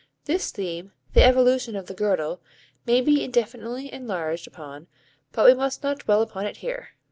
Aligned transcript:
This 0.25 0.49
theme, 0.49 0.93
the 1.13 1.21
evolution 1.23 1.75
of 1.75 1.85
the 1.85 1.93
girdle, 1.93 2.41
may 2.87 3.01
be 3.01 3.23
indefinitely 3.23 3.93
enlarged 3.93 4.47
upon 4.47 4.87
but 5.31 5.45
we 5.45 5.53
must 5.53 5.83
not 5.83 5.99
dwell 5.99 6.23
upon 6.23 6.47
it 6.47 6.57
here. 6.57 6.93